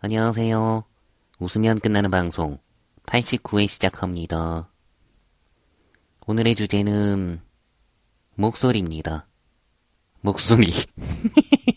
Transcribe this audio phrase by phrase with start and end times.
[0.00, 0.84] 안녕하세요.
[1.38, 2.58] 웃으면 끝나는 방송
[3.06, 4.70] 89회 시작합니다.
[6.26, 7.40] 오늘의 주제는
[8.34, 9.26] 목소리입니다.
[10.20, 10.70] 목소리.